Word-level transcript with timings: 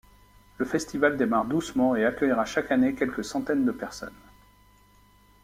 Le 0.57 0.65
festival 0.65 1.15
démarre 1.15 1.45
doucement 1.45 1.95
et 1.95 2.03
accueillera 2.05 2.43
chaque 2.43 2.71
année 2.71 2.95
quelques 2.95 3.23
centaines 3.23 3.65
de 3.65 3.71
personnes. 3.71 4.17